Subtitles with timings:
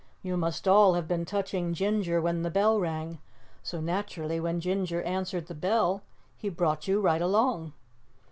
[0.23, 3.19] You must all have been touching Ginger when the bell rang,
[3.61, 6.01] so naturally when Ginger answered the bell
[6.35, 7.73] he brought you right along."